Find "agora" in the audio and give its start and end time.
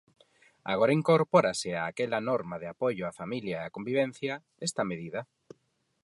0.73-0.95